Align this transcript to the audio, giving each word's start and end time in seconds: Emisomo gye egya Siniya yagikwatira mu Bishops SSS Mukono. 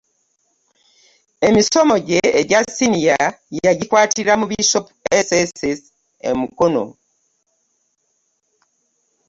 Emisomo 1.47 1.95
gye 2.07 2.21
egya 2.39 2.59
Siniya 2.75 3.17
yagikwatira 3.65 4.33
mu 4.39 4.45
Bishops 4.51 4.95
SSS 5.27 5.81
Mukono. 6.39 6.85